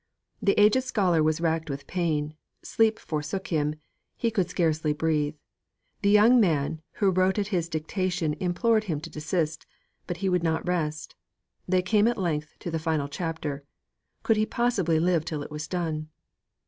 [0.41, 3.75] The aged scholar was racked with pain; sleep forsook him;
[4.17, 5.35] he could scarcely breathe.
[6.01, 9.67] The young man who wrote at his dictation implored him to desist.
[10.07, 11.13] But he would not rest.
[11.67, 13.63] They came at length to the final chapter;
[14.23, 16.09] could he possibly live till it was done?